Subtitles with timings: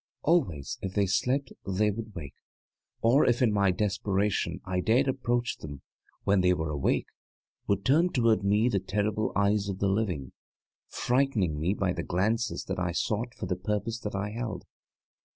[0.23, 2.33] Always if they slept they would wake,
[3.03, 5.83] or if in my desperation I dared approach them
[6.23, 7.05] when they were awake,
[7.67, 10.31] would turn toward me the terrible eyes of the living,
[10.87, 14.63] frightening me by the glances that I sought from the purpose that I held.